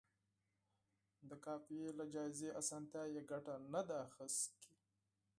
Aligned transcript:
د 1.29 1.31
قافیې 1.45 1.87
له 1.99 2.05
جائزې 2.13 2.49
اسانتیا 2.61 3.03
یې 3.13 3.21
ګټه 3.31 3.55
نه 3.73 3.81
ده 3.87 3.97
اخیستې. 4.07 4.67